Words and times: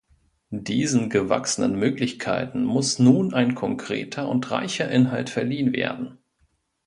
Diesen 0.49 1.11
gewachsenen 1.11 1.77
Möglichkeiten 1.77 2.63
muss 2.63 2.97
nun 2.97 3.35
ein 3.35 3.53
konkreter 3.53 4.27
und 4.29 4.49
reicher 4.49 4.89
Inhalt 4.89 5.29
verliehen 5.29 5.73
werden. 5.73 6.17